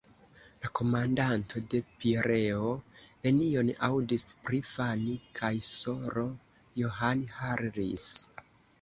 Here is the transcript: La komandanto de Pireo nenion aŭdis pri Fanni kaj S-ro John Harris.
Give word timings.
La 0.61 0.69
komandanto 0.77 1.61
de 1.73 1.81
Pireo 1.99 2.71
nenion 3.27 3.71
aŭdis 3.91 4.27
pri 4.49 4.63
Fanni 4.73 5.17
kaj 5.43 5.55
S-ro 5.71 6.29
John 6.83 7.27
Harris. 7.39 8.13